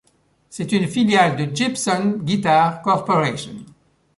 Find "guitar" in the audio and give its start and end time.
2.23-2.81